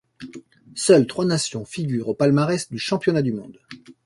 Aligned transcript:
Seules 0.73 1.05
trois 1.05 1.25
nations 1.25 1.63
figurent 1.63 2.07
au 2.09 2.15
palmarès 2.15 2.67
du 2.71 2.79
Championnat 2.79 3.21
du 3.21 3.33
monde. 3.33 3.59